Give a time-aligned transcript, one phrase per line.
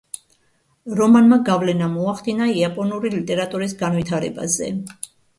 [0.99, 4.71] რომანმა გავლენა მოახდინა იაპონური ლიტერატურის განვითარებაზე.